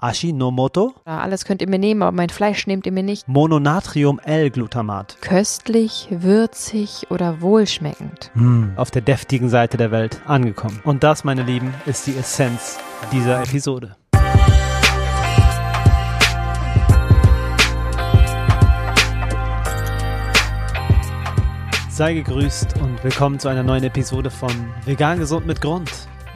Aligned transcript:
Ashinomoto, 0.00 0.92
Ja, 1.06 1.20
Alles 1.20 1.44
könnt 1.44 1.62
ihr 1.62 1.68
mir 1.68 1.78
nehmen, 1.78 2.02
aber 2.02 2.10
mein 2.12 2.28
Fleisch 2.28 2.66
nehmt 2.66 2.84
ihr 2.84 2.90
mir 2.92 3.04
nicht. 3.04 3.28
Mononatrium-L-Glutamat. 3.28 5.18
Köstlich, 5.20 6.08
würzig 6.10 7.06
oder 7.10 7.40
wohlschmeckend. 7.40 8.32
Auf 8.76 8.90
der 8.90 9.02
deftigen 9.02 9.48
Seite 9.48 9.76
der 9.76 9.92
Welt 9.92 10.20
angekommen. 10.26 10.80
Und 10.84 11.04
das, 11.04 11.22
meine 11.22 11.44
Lieben, 11.44 11.72
ist 11.86 12.08
die 12.08 12.16
Essenz 12.16 12.78
dieser 13.12 13.42
Episode. 13.42 13.94
Sei 21.88 22.14
gegrüßt 22.14 22.80
und 22.80 23.04
willkommen 23.04 23.38
zu 23.38 23.46
einer 23.48 23.62
neuen 23.62 23.84
Episode 23.84 24.28
von 24.30 24.50
Vegan 24.84 25.20
Gesund 25.20 25.46
mit 25.46 25.60
Grund. 25.60 25.88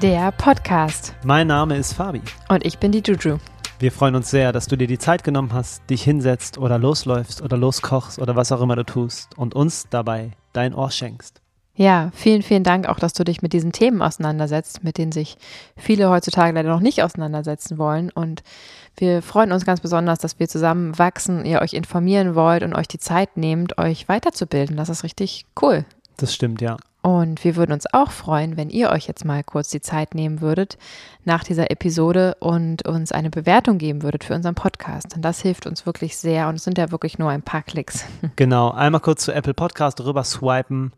Der 0.02 0.30
Podcast. 0.30 1.12
Mein 1.24 1.48
Name 1.48 1.76
ist 1.76 1.94
Fabi. 1.94 2.22
Und 2.48 2.64
ich 2.64 2.78
bin 2.78 2.92
die 2.92 3.02
Juju. 3.04 3.38
Wir 3.80 3.90
freuen 3.90 4.14
uns 4.14 4.30
sehr, 4.30 4.52
dass 4.52 4.68
du 4.68 4.76
dir 4.76 4.86
die 4.86 4.98
Zeit 4.98 5.24
genommen 5.24 5.52
hast, 5.52 5.90
dich 5.90 6.04
hinsetzt 6.04 6.56
oder 6.56 6.78
losläufst 6.78 7.42
oder 7.42 7.56
loskochst 7.56 8.20
oder 8.20 8.36
was 8.36 8.52
auch 8.52 8.60
immer 8.60 8.76
du 8.76 8.84
tust 8.84 9.36
und 9.36 9.56
uns 9.56 9.88
dabei 9.90 10.30
dein 10.52 10.72
Ohr 10.72 10.92
schenkst. 10.92 11.40
Ja, 11.74 12.12
vielen, 12.14 12.42
vielen 12.42 12.62
Dank 12.62 12.88
auch, 12.88 13.00
dass 13.00 13.12
du 13.12 13.24
dich 13.24 13.42
mit 13.42 13.52
diesen 13.52 13.72
Themen 13.72 14.00
auseinandersetzt, 14.00 14.84
mit 14.84 14.98
denen 14.98 15.10
sich 15.10 15.36
viele 15.76 16.10
heutzutage 16.10 16.54
leider 16.54 16.68
noch 16.68 16.80
nicht 16.80 17.02
auseinandersetzen 17.02 17.76
wollen. 17.76 18.10
Und 18.10 18.44
wir 18.96 19.20
freuen 19.20 19.50
uns 19.50 19.66
ganz 19.66 19.80
besonders, 19.80 20.20
dass 20.20 20.38
wir 20.38 20.48
zusammen 20.48 20.96
wachsen, 20.96 21.44
ihr 21.44 21.60
euch 21.60 21.72
informieren 21.72 22.36
wollt 22.36 22.62
und 22.62 22.72
euch 22.72 22.86
die 22.86 23.00
Zeit 23.00 23.36
nehmt, 23.36 23.78
euch 23.78 24.08
weiterzubilden. 24.08 24.76
Das 24.76 24.90
ist 24.90 25.02
richtig 25.02 25.44
cool. 25.60 25.84
Das 26.18 26.32
stimmt, 26.32 26.60
ja. 26.60 26.76
Und 27.02 27.44
wir 27.44 27.56
würden 27.56 27.72
uns 27.72 27.86
auch 27.92 28.10
freuen, 28.10 28.56
wenn 28.56 28.70
ihr 28.70 28.90
euch 28.90 29.06
jetzt 29.06 29.24
mal 29.24 29.44
kurz 29.44 29.68
die 29.68 29.80
Zeit 29.80 30.14
nehmen 30.14 30.40
würdet 30.40 30.78
nach 31.24 31.44
dieser 31.44 31.70
Episode 31.70 32.36
und 32.40 32.86
uns 32.86 33.12
eine 33.12 33.30
Bewertung 33.30 33.78
geben 33.78 34.02
würdet 34.02 34.24
für 34.24 34.34
unseren 34.34 34.54
Podcast. 34.54 35.14
Denn 35.14 35.22
das 35.22 35.40
hilft 35.40 35.66
uns 35.66 35.86
wirklich 35.86 36.16
sehr 36.16 36.48
und 36.48 36.56
es 36.56 36.64
sind 36.64 36.76
ja 36.76 36.90
wirklich 36.90 37.18
nur 37.18 37.30
ein 37.30 37.42
paar 37.42 37.62
Klicks. 37.62 38.04
Genau, 38.36 38.70
einmal 38.70 39.00
kurz 39.00 39.24
zu 39.24 39.32
Apple 39.32 39.54
Podcast 39.54 40.00
rüber 40.00 40.22
swipen, 40.22 40.92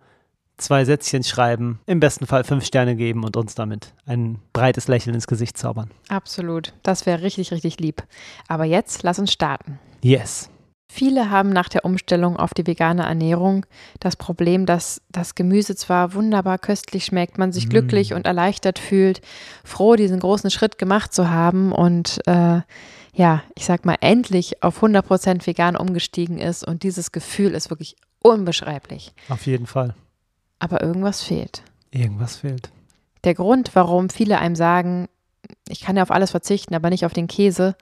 zwei 0.56 0.84
Sätzchen 0.84 1.22
schreiben, 1.22 1.80
im 1.86 2.00
besten 2.00 2.27
Fall 2.27 2.44
fünf 2.44 2.64
Sterne 2.64 2.97
geben 2.97 3.25
und 3.25 3.36
uns 3.36 3.55
damit 3.55 3.92
ein 4.06 4.38
breites 4.53 4.88
Lächeln 4.88 5.14
ins 5.14 5.27
Gesicht 5.27 5.56
zaubern. 5.56 5.91
Absolut. 6.08 6.75
Das 6.82 7.06
wäre 7.06 7.22
richtig, 7.22 7.50
richtig 7.53 7.78
lieb. 7.80 8.03
Aber 8.48 8.64
jetzt 8.64 9.03
lass 9.03 9.19
uns 9.19 9.32
starten. 9.32 9.78
Yes. 10.03 10.50
Viele 10.92 11.30
haben 11.30 11.50
nach 11.50 11.69
der 11.69 11.84
Umstellung 11.84 12.36
auf 12.36 12.52
die 12.52 12.66
vegane 12.66 13.05
Ernährung 13.05 13.64
das 14.00 14.16
Problem, 14.16 14.66
dass 14.66 15.00
das 15.08 15.36
Gemüse 15.36 15.77
zwar 15.77 16.14
wunderbar 16.14 16.58
köstlich 16.58 17.05
schmeckt, 17.05 17.38
man 17.38 17.52
sich 17.52 17.66
Mm. 17.66 17.70
glücklich 17.70 18.12
und 18.12 18.27
erleichtert 18.27 18.80
fühlt, 18.80 19.20
froh, 19.62 19.94
diesen 19.94 20.19
großen 20.19 20.50
Schritt 20.50 20.78
gemacht 20.78 21.14
zu 21.14 21.30
haben 21.30 21.70
und 21.70 22.20
äh, 22.27 22.62
ja, 23.14 23.42
ich 23.55 23.66
sag 23.66 23.84
mal, 23.86 23.98
endlich 24.00 24.64
auf 24.64 24.82
100% 24.82 25.47
vegan 25.47 25.77
umgestiegen 25.77 26.38
ist 26.38 26.66
und 26.66 26.82
dieses 26.82 27.12
Gefühl 27.12 27.52
ist 27.52 27.70
wirklich 27.70 27.94
unbeschreiblich. 28.19 29.14
Auf 29.28 29.47
jeden 29.47 29.66
Fall. 29.66 29.94
Aber 30.58 30.82
irgendwas 30.82 31.22
fehlt. 31.22 31.62
Irgendwas 31.92 32.34
fehlt. 32.36 32.69
Der 33.22 33.34
Grund, 33.34 33.70
warum 33.75 34.10
viele 34.10 34.41
einem 34.41 34.56
sagen, 34.56 35.08
ich 35.69 35.82
kann 35.82 35.97
ja 35.97 36.02
auf 36.02 36.10
alles 36.10 36.32
verzichten, 36.32 36.75
aber 36.75 36.91
nicht 36.91 37.06
auf 37.06 37.12
den 37.12 37.28
Käse 37.28 37.77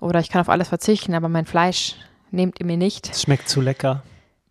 oder 0.00 0.18
ich 0.18 0.28
kann 0.28 0.40
auf 0.40 0.48
alles 0.48 0.68
verzichten, 0.68 1.14
aber 1.14 1.28
mein 1.28 1.46
Fleisch 1.46 1.94
nehmt 2.30 2.60
ihr 2.60 2.66
mir 2.66 2.76
nicht. 2.76 3.10
Es 3.10 3.22
schmeckt 3.22 3.48
zu 3.48 3.60
lecker. 3.60 4.02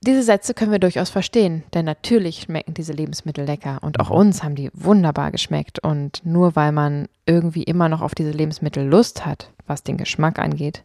Diese 0.02 0.22
Sätze 0.22 0.53
können 0.53 0.72
wir 0.72 0.80
durchaus 0.80 1.09
verstehen, 1.09 1.64
denn 1.73 1.83
natürlich 1.86 2.42
schmecken 2.42 2.75
diese 2.75 2.94
Lebensmittel 2.94 3.45
lecker 3.45 3.80
und 3.81 4.00
auch 4.00 4.11
uns 4.11 4.44
haben 4.44 4.53
die 4.56 4.70
wunderbar 4.73 5.31
geschmeckt 5.31 5.80
und 5.83 6.22
nur 6.23 6.55
weil 6.55 6.72
man 6.72 7.08
irgendwie 7.25 7.64
immer 7.64 7.89
noch 7.89 8.02
auf 8.02 8.14
diese 8.14 8.30
Lebensmittel 8.31 8.86
Lust 8.86 9.25
hat, 9.25 9.52
was 9.66 9.81
den 9.83 9.98
Geschmack 9.98 10.38
angeht, 10.38 10.83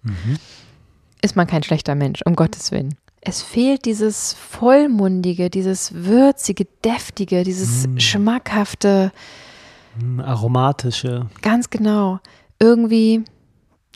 ist 1.21 1.37
man 1.37 1.47
kein 1.47 1.63
schlechter 1.63 1.95
Mensch, 1.95 2.23
um 2.25 2.35
Gottes 2.37 2.73
Willen. 2.73 2.95
Es 3.21 3.43
fehlt 3.43 3.85
dieses 3.85 4.33
vollmundige, 4.33 5.51
dieses 5.51 5.93
würzige, 5.95 6.67
deftige, 6.85 7.45
dieses 7.45 7.87
Mm. 7.87 7.99
schmackhafte, 7.99 9.13
Mm, 10.01 10.21
aromatische. 10.21 11.27
ganz 11.43 11.69
genau. 11.71 12.19
Irgendwie, 12.59 13.25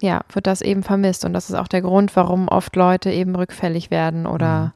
ja, 0.00 0.20
wird 0.32 0.46
das 0.46 0.60
eben 0.60 0.82
vermisst 0.82 1.24
und 1.24 1.32
das 1.32 1.48
ist 1.48 1.56
auch 1.56 1.68
der 1.68 1.82
Grund, 1.82 2.14
warum 2.16 2.48
oft 2.48 2.76
Leute 2.76 3.10
eben 3.10 3.34
rückfällig 3.34 3.90
werden 3.90 4.26
oder 4.26 4.74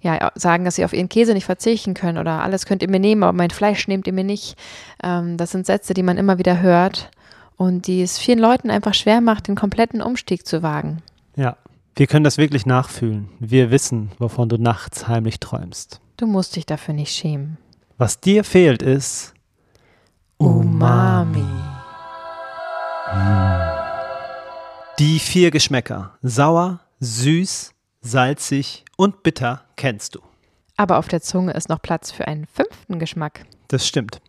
ja, 0.00 0.30
sagen, 0.34 0.64
dass 0.64 0.76
sie 0.76 0.84
auf 0.84 0.92
ihren 0.92 1.08
Käse 1.08 1.34
nicht 1.34 1.46
verzichten 1.46 1.94
können 1.94 2.18
oder 2.18 2.42
alles 2.42 2.66
könnt 2.66 2.82
ihr 2.82 2.90
mir 2.90 3.00
nehmen, 3.00 3.22
aber 3.22 3.32
mein 3.32 3.50
Fleisch 3.50 3.88
nehmt 3.88 4.06
ihr 4.06 4.12
mir 4.12 4.24
nicht. 4.24 4.56
Ähm, 5.02 5.36
das 5.36 5.50
sind 5.50 5.66
Sätze, 5.66 5.94
die 5.94 6.02
man 6.02 6.16
immer 6.16 6.38
wieder 6.38 6.60
hört 6.60 7.10
und 7.56 7.86
die 7.86 8.02
es 8.02 8.18
vielen 8.18 8.38
Leuten 8.38 8.70
einfach 8.70 8.94
schwer 8.94 9.20
macht, 9.20 9.48
den 9.48 9.56
kompletten 9.56 10.00
Umstieg 10.00 10.46
zu 10.46 10.62
wagen. 10.62 11.02
Ja. 11.34 11.56
Wir 11.98 12.06
können 12.06 12.24
das 12.24 12.36
wirklich 12.36 12.66
nachfühlen. 12.66 13.30
Wir 13.40 13.70
wissen, 13.70 14.10
wovon 14.18 14.50
du 14.50 14.58
nachts 14.58 15.08
heimlich 15.08 15.40
träumst. 15.40 16.02
Du 16.18 16.26
musst 16.26 16.54
dich 16.54 16.66
dafür 16.66 16.92
nicht 16.92 17.14
schämen. 17.14 17.56
Was 17.96 18.20
dir 18.20 18.44
fehlt, 18.44 18.82
ist 18.82 19.32
Umami. 20.36 21.42
Die 24.98 25.18
vier 25.18 25.50
Geschmäcker. 25.50 26.12
Sauer, 26.22 26.80
süß, 27.00 27.74
salzig 28.00 28.82
und 28.96 29.22
bitter 29.22 29.60
kennst 29.76 30.14
du. 30.14 30.20
Aber 30.78 30.96
auf 30.96 31.08
der 31.08 31.20
Zunge 31.20 31.52
ist 31.52 31.68
noch 31.68 31.82
Platz 31.82 32.10
für 32.10 32.26
einen 32.26 32.46
fünften 32.46 32.98
Geschmack. 32.98 33.44
Das 33.68 33.86
stimmt. 33.86 34.22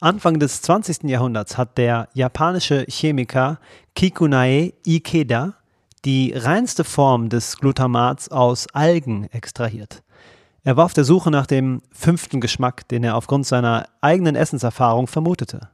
Anfang 0.00 0.40
des 0.40 0.60
20. 0.62 1.04
Jahrhunderts 1.04 1.56
hat 1.56 1.78
der 1.78 2.08
japanische 2.14 2.84
Chemiker 2.88 3.60
Kikunae 3.94 4.74
Ikeda 4.84 5.54
die 6.04 6.32
reinste 6.34 6.82
Form 6.82 7.28
des 7.28 7.56
Glutamats 7.58 8.28
aus 8.28 8.66
Algen 8.74 9.28
extrahiert. 9.30 10.02
Er 10.64 10.76
war 10.76 10.86
auf 10.86 10.94
der 10.94 11.04
Suche 11.04 11.30
nach 11.30 11.46
dem 11.46 11.80
fünften 11.92 12.40
Geschmack, 12.40 12.88
den 12.88 13.04
er 13.04 13.14
aufgrund 13.14 13.46
seiner 13.46 13.88
eigenen 14.00 14.34
Essenserfahrung 14.34 15.06
vermutete. 15.06 15.68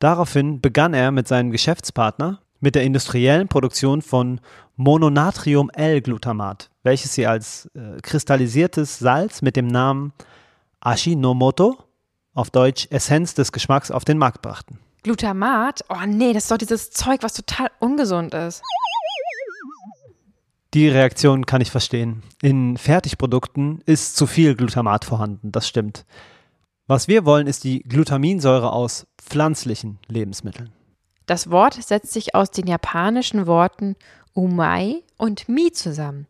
Daraufhin 0.00 0.60
begann 0.60 0.92
er 0.92 1.12
mit 1.12 1.28
seinem 1.28 1.52
Geschäftspartner 1.52 2.40
mit 2.64 2.74
der 2.74 2.82
industriellen 2.82 3.46
Produktion 3.46 4.02
von 4.02 4.40
Mononatrium-L-Glutamat, 4.76 6.70
welches 6.82 7.12
sie 7.12 7.26
als 7.26 7.70
äh, 7.74 8.00
kristallisiertes 8.02 8.98
Salz 8.98 9.42
mit 9.42 9.54
dem 9.54 9.66
Namen 9.68 10.14
Ashinomoto, 10.82 11.76
auf 12.32 12.50
Deutsch 12.50 12.88
Essenz 12.90 13.34
des 13.34 13.52
Geschmacks, 13.52 13.90
auf 13.90 14.04
den 14.04 14.16
Markt 14.16 14.40
brachten. 14.42 14.78
Glutamat? 15.02 15.84
Oh 15.90 16.06
nee, 16.06 16.32
das 16.32 16.44
ist 16.44 16.50
doch 16.50 16.56
dieses 16.56 16.90
Zeug, 16.90 17.22
was 17.22 17.34
total 17.34 17.70
ungesund 17.80 18.32
ist. 18.32 18.62
Die 20.72 20.88
Reaktion 20.88 21.44
kann 21.44 21.60
ich 21.60 21.70
verstehen. 21.70 22.22
In 22.40 22.78
Fertigprodukten 22.78 23.82
ist 23.84 24.16
zu 24.16 24.26
viel 24.26 24.56
Glutamat 24.56 25.04
vorhanden, 25.04 25.52
das 25.52 25.68
stimmt. 25.68 26.06
Was 26.86 27.08
wir 27.08 27.26
wollen, 27.26 27.46
ist 27.46 27.62
die 27.64 27.80
Glutaminsäure 27.80 28.72
aus 28.72 29.06
pflanzlichen 29.18 29.98
Lebensmitteln. 30.08 30.72
Das 31.26 31.50
Wort 31.50 31.74
setzt 31.74 32.12
sich 32.12 32.34
aus 32.34 32.50
den 32.50 32.66
japanischen 32.66 33.46
Worten 33.46 33.96
umai 34.34 35.02
und 35.16 35.48
mi 35.48 35.72
zusammen, 35.72 36.26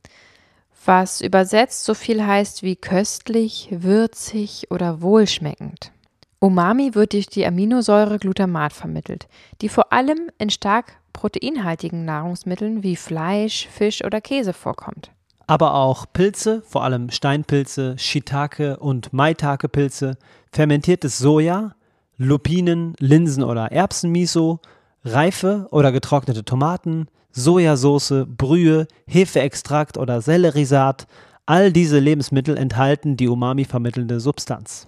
was 0.84 1.21
übersetzt 1.21 1.84
so 1.84 1.94
viel 1.94 2.25
heißt 2.25 2.62
wie 2.62 2.77
köstlich, 2.77 3.69
würzig 3.71 4.71
oder 4.71 5.00
wohlschmeckend. 5.00 5.91
Umami 6.38 6.94
wird 6.94 7.15
durch 7.15 7.27
die 7.27 7.47
Aminosäure 7.47 8.19
Glutamat 8.19 8.72
vermittelt, 8.72 9.27
die 9.62 9.71
vor 9.71 9.93
allem 9.93 10.31
in 10.38 10.50
stark 10.50 10.97
proteinhaltigen 11.15 12.04
Nahrungsmitteln 12.04 12.83
wie 12.83 12.97
Fleisch, 12.97 13.66
Fisch 13.69 14.04
oder 14.04 14.21
Käse 14.21 14.53
vorkommt. 14.53 15.10
Aber 15.47 15.75
auch 15.75 16.06
Pilze, 16.12 16.62
vor 16.66 16.84
allem 16.84 17.10
Steinpilze, 17.10 17.97
Shiitake 17.99 18.77
und 18.78 19.12
Maitake-Pilze, 19.12 20.19
fermentiertes 20.53 21.19
Soja, 21.19 21.75
Lupinen, 22.16 22.94
Linsen- 22.99 23.44
oder 23.44 23.72
Erbsenmiso, 23.72 24.60
reife 25.04 25.66
oder 25.70 25.92
getrocknete 25.92 26.44
Tomaten, 26.44 27.09
Sojasauce, 27.32 28.24
Brühe, 28.27 28.86
Hefeextrakt 29.06 29.98
oder 29.98 30.21
Selleriesaat, 30.21 31.06
all 31.47 31.72
diese 31.72 31.98
Lebensmittel 31.98 32.56
enthalten 32.56 33.16
die 33.16 33.28
Umami 33.28 33.65
vermittelnde 33.65 34.21
Substanz. 34.21 34.86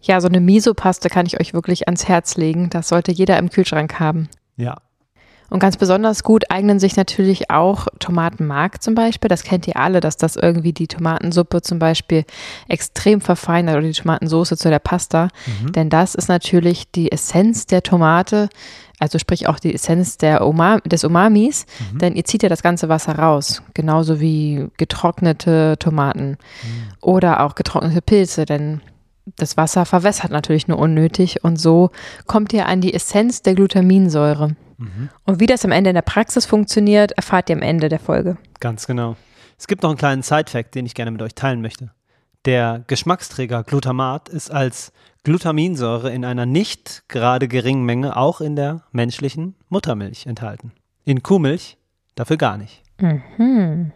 Ja, 0.00 0.20
so 0.20 0.28
eine 0.28 0.40
Miso-Paste 0.40 1.08
kann 1.08 1.26
ich 1.26 1.40
euch 1.40 1.54
wirklich 1.54 1.86
ans 1.88 2.08
Herz 2.08 2.36
legen. 2.36 2.68
Das 2.70 2.88
sollte 2.88 3.12
jeder 3.12 3.38
im 3.38 3.48
Kühlschrank 3.48 4.00
haben. 4.00 4.28
Ja, 4.56 4.76
Und 5.50 5.60
ganz 5.60 5.76
besonders 5.76 6.22
gut 6.22 6.50
eignen 6.50 6.78
sich 6.78 6.96
natürlich 6.96 7.50
auch 7.50 7.86
Tomatenmark 8.00 8.82
zum 8.82 8.94
Beispiel. 8.94 9.28
Das 9.28 9.44
kennt 9.44 9.68
ihr 9.68 9.76
alle, 9.76 10.00
dass 10.00 10.16
das 10.16 10.36
irgendwie 10.36 10.72
die 10.72 10.88
Tomatensuppe 10.88 11.62
zum 11.62 11.78
Beispiel 11.78 12.24
extrem 12.68 13.20
verfeinert 13.20 13.76
oder 13.76 13.86
die 13.86 13.92
Tomatensoße 13.92 14.56
zu 14.56 14.68
der 14.68 14.78
Pasta. 14.78 15.28
Denn 15.74 15.90
das 15.90 16.14
ist 16.14 16.28
natürlich 16.28 16.90
die 16.90 17.12
Essenz 17.12 17.66
der 17.66 17.82
Tomate, 17.82 18.48
also 18.98 19.18
sprich 19.18 19.48
auch 19.48 19.58
die 19.58 19.74
Essenz 19.74 20.16
der 20.18 20.46
Uma 20.46 20.78
des 20.80 21.04
Umamis, 21.04 21.66
denn 21.92 22.14
ihr 22.14 22.24
zieht 22.24 22.42
ja 22.42 22.48
das 22.48 22.62
ganze 22.62 22.88
Wasser 22.88 23.18
raus. 23.18 23.62
Genauso 23.74 24.20
wie 24.20 24.68
getrocknete 24.76 25.76
Tomaten 25.78 26.38
oder 27.00 27.40
auch 27.40 27.54
getrocknete 27.54 28.02
Pilze, 28.02 28.44
denn 28.44 28.80
das 29.36 29.56
Wasser 29.56 29.84
verwässert 29.84 30.30
natürlich 30.30 30.68
nur 30.68 30.78
unnötig 30.78 31.42
und 31.44 31.56
so 31.56 31.90
kommt 32.26 32.52
ihr 32.52 32.66
an 32.66 32.80
die 32.80 32.94
Essenz 32.94 33.42
der 33.42 33.54
Glutaminsäure. 33.54 34.54
Mhm. 34.76 35.08
Und 35.24 35.40
wie 35.40 35.46
das 35.46 35.64
am 35.64 35.72
Ende 35.72 35.90
in 35.90 35.94
der 35.94 36.02
Praxis 36.02 36.46
funktioniert, 36.46 37.12
erfahrt 37.12 37.48
ihr 37.48 37.56
am 37.56 37.62
Ende 37.62 37.88
der 37.88 38.00
Folge. 38.00 38.36
Ganz 38.60 38.86
genau. 38.86 39.16
Es 39.58 39.66
gibt 39.66 39.82
noch 39.82 39.90
einen 39.90 39.98
kleinen 39.98 40.22
Side-Fact, 40.22 40.74
den 40.74 40.84
ich 40.84 40.94
gerne 40.94 41.10
mit 41.10 41.22
euch 41.22 41.34
teilen 41.34 41.62
möchte. 41.62 41.90
Der 42.44 42.84
Geschmacksträger 42.86 43.62
Glutamat 43.62 44.28
ist 44.28 44.50
als 44.50 44.92
Glutaminsäure 45.24 46.12
in 46.12 46.24
einer 46.24 46.46
nicht 46.46 47.04
gerade 47.08 47.48
geringen 47.48 47.84
Menge 47.84 48.16
auch 48.16 48.40
in 48.40 48.56
der 48.56 48.82
menschlichen 48.92 49.54
Muttermilch 49.68 50.26
enthalten. 50.26 50.72
In 51.04 51.22
Kuhmilch 51.22 51.76
dafür 52.14 52.36
gar 52.36 52.58
nicht. 52.58 52.82
Mhm. 53.00 53.92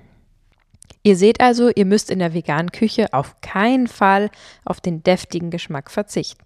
Ihr 1.02 1.16
seht 1.16 1.40
also, 1.40 1.70
ihr 1.74 1.86
müsst 1.86 2.10
in 2.10 2.18
der 2.18 2.34
veganen 2.34 2.72
Küche 2.72 3.12
auf 3.12 3.40
keinen 3.40 3.86
Fall 3.86 4.30
auf 4.64 4.80
den 4.80 5.02
deftigen 5.02 5.50
Geschmack 5.50 5.90
verzichten. 5.90 6.44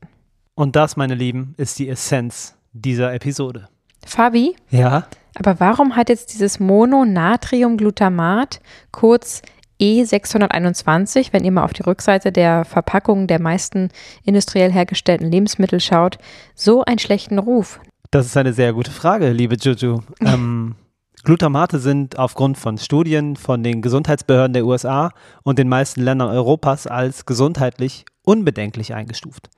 Und 0.55 0.77
das, 0.77 0.97
meine 0.97 1.15
Lieben, 1.15 1.55
ist 1.57 1.79
die 1.79 1.89
Essenz 1.89 2.55
dieser 2.73 3.15
Episode. 3.15 3.69
Fabi? 4.05 4.57
Ja. 4.71 5.07
Aber 5.37 5.61
warum 5.61 5.97
hat 5.97 6.09
jetzt 6.09 6.35
dieses 6.35 6.61
Mononatriumglutamat, 6.61 8.61
kurz 8.91 9.43
E621, 9.83 11.33
wenn 11.33 11.45
ihr 11.45 11.51
mal 11.51 11.65
auf 11.65 11.73
die 11.73 11.83
Rückseite 11.83 12.31
der 12.31 12.65
Verpackung 12.65 13.27
der 13.27 13.41
meisten 13.41 13.89
industriell 14.23 14.71
hergestellten 14.71 15.29
Lebensmittel 15.29 15.81
schaut, 15.81 16.19
so 16.55 16.85
einen 16.85 17.01
schlechten 17.01 17.41
Ruf? 17.41 17.81
Das 18.13 18.27
ist 18.27 18.37
eine 18.37 18.53
sehr 18.53 18.73
gute 18.73 18.93
Frage, 18.93 19.33
liebe 19.33 19.57
Juju. 19.57 20.03
ähm, 20.21 20.77
Glutamate 21.25 21.81
sind 21.81 22.17
aufgrund 22.17 22.59
von 22.59 22.79
Studien 22.79 23.35
von 23.35 23.65
den 23.65 23.83
Gesundheitsbehörden 23.83 24.53
der 24.53 24.67
USA 24.67 25.11
und 25.43 25.59
den 25.59 25.69
meisten 25.69 26.01
Ländern 26.01 26.31
Europas 26.31 26.87
als 26.87 27.27
gesundheitlich 27.27 28.05
unbedenklich 28.25 28.95
eingestuft. 28.95 29.51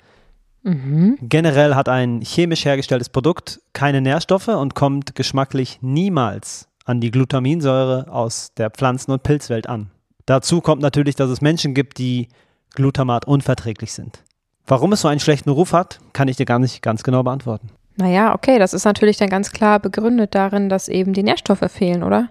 Mhm. 0.63 1.19
Generell 1.21 1.75
hat 1.75 1.91
ein 1.91 2.23
chemisch 2.23 2.65
hergestelltes 2.65 3.11
Produkt 3.11 3.61
keine 3.75 4.01
Nährstoffe 4.01 4.49
und 4.49 4.75
kommt 4.75 5.15
geschmacklich 5.15 5.81
niemals 5.83 6.69
an 6.87 7.03
die 7.03 7.11
Glutaminsäure 7.11 8.11
aus 8.11 8.55
der 8.57 8.71
Pflanzen- 8.71 9.13
und 9.13 9.23
Pilzwelt 9.23 9.69
an. 9.69 9.91
Dazu 10.27 10.61
kommt 10.61 10.83
natürlich, 10.83 11.17
dass 11.17 11.31
es 11.31 11.41
Menschen 11.41 11.75
gibt, 11.75 11.99
die 11.99 12.29
Glutamat 12.75 13.27
unverträglich 13.27 13.93
sind. 13.93 14.23
Warum 14.67 14.93
es 14.93 15.03
so 15.03 15.09
einen 15.09 15.21
schlechten 15.21 15.51
Ruf 15.51 15.73
hat, 15.73 16.01
kann 16.13 16.29
ich 16.29 16.37
dir 16.37 16.47
gar 16.47 16.59
nicht 16.59 16.83
ganz 16.83 17.03
genau 17.03 17.23
beantworten. 17.23 17.69
Naja, 17.97 18.35
okay, 18.35 18.59
das 18.59 18.75
ist 18.75 18.85
natürlich 18.85 19.19
dann 19.19 19.29
ganz 19.29 19.53
klar 19.53 19.79
begründet 19.79 20.35
darin, 20.35 20.69
dass 20.69 20.89
eben 20.89 21.13
die 21.13 21.23
Nährstoffe 21.23 21.71
fehlen, 21.71 22.03
oder? 22.03 22.29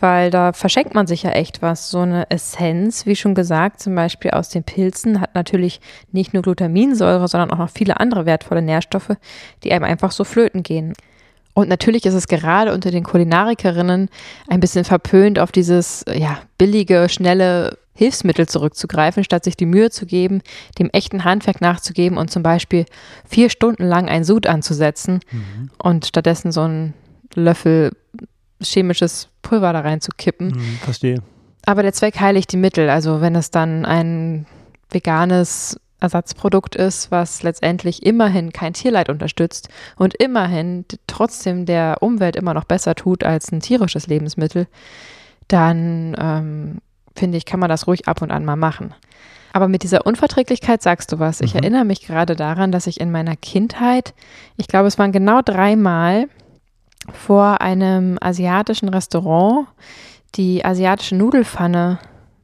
Weil 0.00 0.30
da 0.30 0.54
verschenkt 0.54 0.94
man 0.94 1.06
sich 1.06 1.22
ja 1.22 1.30
echt 1.30 1.60
was. 1.60 1.90
So 1.90 1.98
eine 2.00 2.28
Essenz, 2.30 3.04
wie 3.04 3.14
schon 3.14 3.34
gesagt, 3.34 3.80
zum 3.80 3.94
Beispiel 3.94 4.30
aus 4.30 4.48
den 4.48 4.64
Pilzen, 4.64 5.20
hat 5.20 5.34
natürlich 5.34 5.80
nicht 6.10 6.32
nur 6.32 6.42
Glutaminsäure, 6.42 7.28
sondern 7.28 7.50
auch 7.50 7.58
noch 7.58 7.70
viele 7.70 8.00
andere 8.00 8.24
wertvolle 8.24 8.62
Nährstoffe, 8.62 9.16
die 9.62 9.72
einem 9.72 9.84
einfach 9.84 10.10
so 10.10 10.24
flöten 10.24 10.62
gehen. 10.62 10.94
Und 11.54 11.68
natürlich 11.68 12.06
ist 12.06 12.14
es 12.14 12.28
gerade 12.28 12.72
unter 12.72 12.90
den 12.90 13.04
Kulinarikerinnen 13.04 14.08
ein 14.48 14.60
bisschen 14.60 14.84
verpönt, 14.84 15.38
auf 15.38 15.52
dieses 15.52 16.04
ja, 16.12 16.38
billige, 16.58 17.08
schnelle 17.08 17.76
Hilfsmittel 17.94 18.48
zurückzugreifen, 18.48 19.24
statt 19.24 19.44
sich 19.44 19.56
die 19.56 19.66
Mühe 19.66 19.90
zu 19.90 20.06
geben, 20.06 20.42
dem 20.78 20.88
echten 20.90 21.24
Handwerk 21.24 21.60
nachzugeben 21.60 22.16
und 22.16 22.30
zum 22.30 22.42
Beispiel 22.42 22.86
vier 23.28 23.50
Stunden 23.50 23.84
lang 23.84 24.08
ein 24.08 24.24
Sud 24.24 24.46
anzusetzen 24.46 25.20
mhm. 25.30 25.70
und 25.76 26.06
stattdessen 26.06 26.50
so 26.52 26.62
einen 26.62 26.94
Löffel 27.34 27.92
chemisches 28.62 29.28
Pulver 29.42 29.72
da 29.72 29.80
reinzukippen. 29.80 30.48
Mhm, 30.48 30.78
verstehe. 30.82 31.22
Aber 31.66 31.82
der 31.82 31.92
Zweck 31.92 32.18
heiligt 32.20 32.52
die 32.52 32.56
Mittel. 32.56 32.88
Also 32.88 33.20
wenn 33.20 33.34
es 33.34 33.50
dann 33.50 33.84
ein 33.84 34.46
veganes 34.90 35.78
Ersatzprodukt 36.00 36.76
ist, 36.76 37.10
was 37.10 37.42
letztendlich 37.42 38.04
immerhin 38.04 38.52
kein 38.52 38.72
Tierleid 38.72 39.08
unterstützt 39.08 39.68
und 39.96 40.14
immerhin 40.14 40.84
trotzdem 41.06 41.66
der 41.66 41.98
Umwelt 42.00 42.36
immer 42.36 42.54
noch 42.54 42.64
besser 42.64 42.94
tut 42.94 43.24
als 43.24 43.52
ein 43.52 43.60
tierisches 43.60 44.06
Lebensmittel, 44.06 44.66
dann 45.48 46.16
ähm, 46.18 46.78
finde 47.14 47.38
ich, 47.38 47.44
kann 47.44 47.60
man 47.60 47.68
das 47.68 47.86
ruhig 47.86 48.08
ab 48.08 48.22
und 48.22 48.30
an 48.30 48.44
mal 48.44 48.56
machen. 48.56 48.94
Aber 49.52 49.68
mit 49.68 49.82
dieser 49.82 50.06
Unverträglichkeit 50.06 50.82
sagst 50.82 51.12
du 51.12 51.18
was. 51.18 51.40
Ich 51.40 51.54
mhm. 51.54 51.60
erinnere 51.60 51.84
mich 51.84 52.06
gerade 52.06 52.36
daran, 52.36 52.72
dass 52.72 52.86
ich 52.86 53.00
in 53.00 53.10
meiner 53.10 53.36
Kindheit, 53.36 54.14
ich 54.56 54.68
glaube, 54.68 54.88
es 54.88 54.98
waren 54.98 55.12
genau 55.12 55.42
dreimal 55.42 56.28
vor 57.12 57.60
einem 57.60 58.18
asiatischen 58.20 58.88
Restaurant 58.88 59.66
die 60.36 60.64
asiatische 60.64 61.16
Nudelfanne 61.16 61.98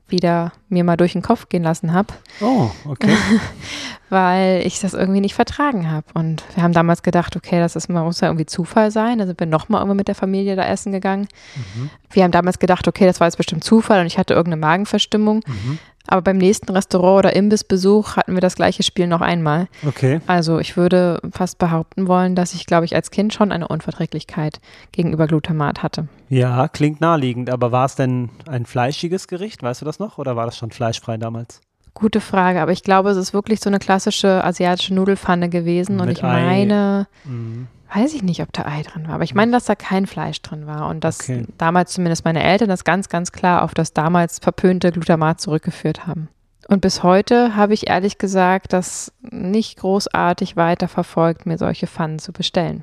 wieder 0.08 0.53
mir 0.69 0.85
mal 0.85 0.97
durch 0.97 1.12
den 1.12 1.23
Kopf 1.23 1.49
gehen 1.49 1.62
lassen 1.62 1.93
habe. 1.93 2.14
Oh, 2.41 2.70
okay. 2.85 3.14
Weil 4.08 4.64
ich 4.64 4.79
das 4.81 4.94
irgendwie 4.94 5.20
nicht 5.20 5.35
vertragen 5.35 5.91
habe. 5.91 6.06
Und 6.14 6.44
wir 6.55 6.62
haben 6.62 6.73
damals 6.73 7.03
gedacht, 7.03 7.35
okay, 7.37 7.58
das 7.58 7.75
ist, 7.75 7.88
muss 7.88 8.20
ja 8.20 8.29
irgendwie 8.29 8.47
Zufall 8.47 8.93
sein. 8.93 9.19
Da 9.19 9.26
sind 9.26 9.41
wir 9.41 9.49
nochmal 9.49 9.81
irgendwann 9.81 9.97
mit 9.97 10.08
der 10.08 10.14
Familie 10.14 10.55
da 10.55 10.64
essen 10.64 10.93
gegangen. 10.93 11.26
Mhm. 11.56 11.91
Wir 12.11 12.23
haben 12.23 12.31
damals 12.31 12.61
gedacht, 12.61 12.87
okay, 12.87 13.05
das 13.05 13.19
war 13.19 13.26
jetzt 13.26 13.37
bestimmt 13.37 13.64
Zufall 13.64 14.00
und 14.00 14.06
ich 14.06 14.17
hatte 14.17 14.35
irgendeine 14.35 14.61
Magenverstimmung. 14.61 15.43
Mhm. 15.47 15.79
Aber 16.08 16.23
beim 16.23 16.38
nächsten 16.38 16.70
Restaurant 16.73 17.19
oder 17.19 17.37
Imbissbesuch 17.37 18.17
hatten 18.17 18.35
wir 18.35 18.41
das 18.41 18.56
gleiche 18.56 18.82
Spiel 18.82 19.06
noch 19.06 19.20
einmal. 19.20 19.69
Okay. 19.87 20.20
Also 20.26 20.58
ich 20.58 20.76
würde 20.76 21.20
fast 21.32 21.58
behaupten 21.58 22.08
wollen, 22.08 22.35
dass 22.35 22.55
ich, 22.55 22.67
glaube 22.67 22.85
ich, 22.85 22.94
als 22.94 23.11
Kind 23.11 23.32
schon 23.35 23.53
eine 23.53 23.69
Unverträglichkeit 23.69 24.61
gegenüber 24.93 25.26
Glutamat 25.26 25.82
hatte. 25.82 26.08
Ja, 26.29 26.69
klingt 26.69 27.00
naheliegend. 27.00 27.50
Aber 27.50 27.73
war 27.73 27.87
es 27.87 27.94
denn 27.94 28.31
ein 28.49 28.67
fleischiges 28.67 29.29
Gericht? 29.29 29.62
Weißt 29.62 29.81
du 29.81 29.85
das 29.85 29.99
noch? 29.99 30.19
Oder 30.19 30.37
war 30.37 30.47
das 30.47 30.56
schon 30.56 30.70
fleischfrei 30.70 31.17
damals? 31.17 31.61
Gute 31.99 32.21
Frage, 32.21 32.61
aber 32.61 32.73
ich 32.73 32.83
glaube, 32.83 33.09
es 33.09 33.17
ist 33.17 33.33
wirklich 33.33 33.61
so 33.61 33.71
eine 33.71 33.79
klassische 33.79 34.45
asiatische 34.45 34.93
Nudelfanne 34.93 35.49
gewesen. 35.49 35.97
Mit 35.97 36.03
und 36.03 36.11
ich 36.11 36.23
Ei. 36.23 36.43
meine, 36.43 37.07
mhm. 37.25 37.69
Weiß 37.95 38.13
ich 38.15 38.23
nicht, 38.23 38.43
ob 38.43 38.53
da 38.53 38.67
Ei 38.67 38.83
drin 38.83 39.07
war, 39.07 39.15
aber 39.15 39.25
ich 39.25 39.35
meine, 39.35 39.53
dass 39.53 39.65
da 39.65 39.75
kein 39.75 40.07
Fleisch 40.07 40.43
drin 40.43 40.67
war 40.67 40.89
und 40.89 41.05
dass 41.05 41.21
okay. 41.21 41.47
damals 41.57 41.93
zumindest 41.93 42.25
meine 42.25 42.43
Eltern 42.43 42.69
das 42.69 42.85
ganz, 42.85 43.09
ganz 43.09 43.33
klar 43.33 43.63
auf 43.63 43.73
das 43.73 43.95
damals 43.95 44.41
verpönte 44.41 44.91
Glutamat 44.91 45.41
zurückgeführt 45.41 46.07
haben. 46.07 46.29
Und 46.69 46.81
bis 46.81 47.03
heute 47.03 47.55
habe 47.57 47.75
ich 47.75 47.89
ehrlich 47.89 48.19
gesagt 48.19 48.73
das 48.73 49.13
nicht 49.23 49.79
großartig 49.79 50.57
weiterverfolgt, 50.57 51.47
mir 51.47 51.59
solche 51.59 51.87
Pfannen 51.87 52.19
zu 52.19 52.33
bestellen. 52.33 52.83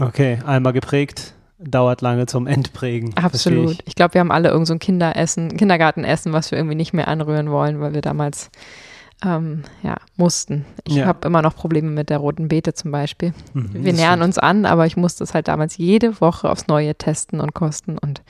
Okay, 0.00 0.38
einmal 0.46 0.72
geprägt, 0.72 1.34
dauert 1.64 2.00
lange 2.00 2.26
zum 2.26 2.46
Entprägen. 2.46 3.16
Absolut. 3.16 3.72
Ich, 3.72 3.88
ich 3.88 3.94
glaube, 3.94 4.14
wir 4.14 4.20
haben 4.20 4.32
alle 4.32 4.50
irgend 4.50 4.66
so 4.66 4.74
ein 4.74 4.78
Kinderessen, 4.78 5.56
Kindergartenessen, 5.56 6.32
was 6.32 6.50
wir 6.50 6.58
irgendwie 6.58 6.74
nicht 6.74 6.92
mehr 6.92 7.08
anrühren 7.08 7.50
wollen, 7.50 7.80
weil 7.80 7.94
wir 7.94 8.00
damals 8.00 8.50
ähm, 9.24 9.62
ja, 9.82 9.96
mussten. 10.16 10.64
Ich 10.84 10.96
ja. 10.96 11.06
habe 11.06 11.26
immer 11.26 11.42
noch 11.42 11.54
Probleme 11.54 11.90
mit 11.90 12.10
der 12.10 12.18
roten 12.18 12.48
Beete 12.48 12.74
zum 12.74 12.90
Beispiel. 12.90 13.32
Mhm, 13.54 13.70
Wir 13.72 13.92
nähern 13.92 14.14
stimmt. 14.14 14.24
uns 14.24 14.38
an, 14.38 14.66
aber 14.66 14.86
ich 14.86 14.96
musste 14.96 15.24
es 15.24 15.34
halt 15.34 15.48
damals 15.48 15.76
jede 15.76 16.20
Woche 16.20 16.50
aufs 16.50 16.66
Neue 16.66 16.94
testen 16.94 17.40
und 17.40 17.54
kosten. 17.54 17.98
Und 17.98 18.22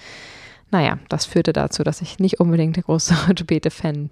naja, 0.71 0.99
das 1.09 1.27
führte 1.27 1.53
dazu, 1.53 1.83
dass 1.83 2.03
ich 2.03 2.19
nicht 2.19 2.41
unbedingt 2.41 2.77
der 2.77 2.83
große 2.85 3.15
rote 3.29 3.45
Beete-Fan 3.45 4.11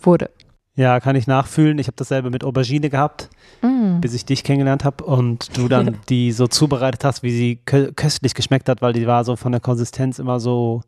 wurde. 0.00 0.30
Ja, 0.74 1.00
kann 1.00 1.16
ich 1.16 1.26
nachfühlen. 1.26 1.78
Ich 1.78 1.86
habe 1.86 1.96
dasselbe 1.96 2.30
mit 2.30 2.44
Aubergine 2.44 2.88
gehabt, 2.88 3.28
mm. 3.60 4.00
bis 4.00 4.14
ich 4.14 4.24
dich 4.24 4.42
kennengelernt 4.42 4.84
habe 4.84 5.04
und 5.04 5.56
du 5.56 5.68
dann 5.68 5.98
die 6.08 6.32
so 6.32 6.46
zubereitet 6.46 7.04
hast, 7.04 7.22
wie 7.22 7.30
sie 7.30 7.56
kö 7.56 7.92
köstlich 7.92 8.34
geschmeckt 8.34 8.70
hat, 8.70 8.80
weil 8.80 8.94
die 8.94 9.06
war 9.06 9.24
so 9.24 9.36
von 9.36 9.52
der 9.52 9.60
Konsistenz 9.60 10.18
immer 10.18 10.40
so 10.40 10.80